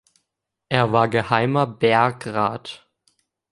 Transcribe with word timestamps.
Er 0.67 0.91
war 0.91 1.07
Geheimer 1.09 1.67
Bergrat. 1.67 2.89